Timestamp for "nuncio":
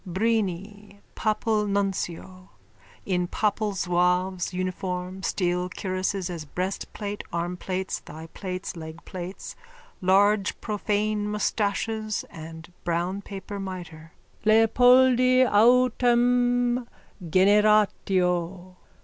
1.67-2.49